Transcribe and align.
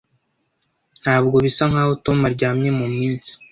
Ntabwo 1.01 1.35
bisa 1.45 1.63
nkaho 1.71 1.91
Tom 2.05 2.17
aryamye 2.29 2.69
muminsi. 2.79 3.31